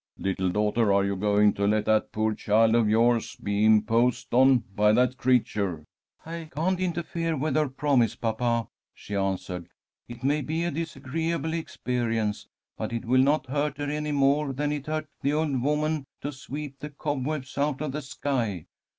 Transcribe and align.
"Little 0.17 0.49
daughter, 0.49 0.91
are 0.91 1.05
you 1.05 1.15
going 1.15 1.53
to 1.53 1.67
let 1.67 1.85
that 1.85 2.11
poor 2.11 2.33
child 2.33 2.73
of 2.73 2.89
yours 2.89 3.35
be 3.35 3.63
imposed 3.63 4.33
on 4.33 4.63
by 4.75 4.93
that 4.93 5.15
creature?" 5.15 5.85
"I 6.25 6.49
can't 6.51 6.79
interfere 6.79 7.37
with 7.37 7.55
her 7.55 7.69
promise, 7.69 8.15
papa," 8.15 8.67
she 8.95 9.15
answered. 9.15 9.69
"It 10.07 10.23
may 10.23 10.41
be 10.41 10.63
a 10.63 10.71
disagreeable 10.71 11.53
experience, 11.53 12.47
but 12.77 12.91
it 12.91 13.05
will 13.05 13.21
not 13.21 13.45
hurt 13.45 13.77
her 13.77 13.91
any 13.91 14.11
more 14.11 14.53
than 14.53 14.71
it 14.71 14.87
hurt 14.87 15.07
the 15.21 15.33
old 15.33 15.61
woman 15.61 16.05
to 16.21 16.31
sweep 16.31 16.79
the 16.79 16.89
cobwebs 16.89 17.55
out 17.55 17.79
of 17.79 17.91
the 17.91 18.01
sky. 18.01 18.65